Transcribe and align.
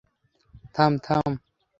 থাম, 0.75 0.93
থাম। 1.05 1.31